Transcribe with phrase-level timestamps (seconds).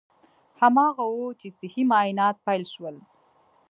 [0.59, 2.95] هماغه و چې صحي معاینات پیل شول.